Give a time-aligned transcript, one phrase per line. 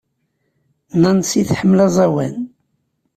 [1.01, 2.35] Nancy tḥemmel aẓawan.